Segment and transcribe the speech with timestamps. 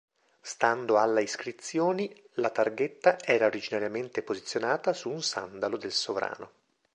[0.41, 6.51] Stando alla iscrizioni, la targhetta era originariamente posizionata su un sandalo del sovrano.